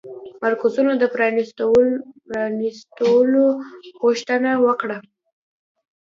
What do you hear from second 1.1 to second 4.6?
پرانيستلو غوښتنه